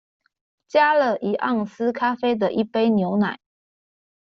[0.67, 3.37] 加了一盎司咖啡的一杯牛奶